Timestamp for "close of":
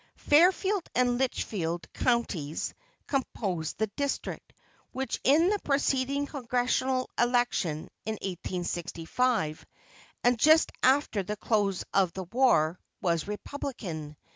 11.37-12.13